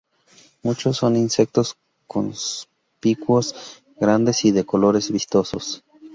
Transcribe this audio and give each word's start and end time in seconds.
Muchos 0.63 0.97
son 0.97 1.15
insectos 1.15 1.75
conspicuos, 2.07 3.83
grandes 3.97 4.43
y 4.45 4.51
de 4.51 4.65
colores 4.65 5.11
vistosos. 5.11 5.83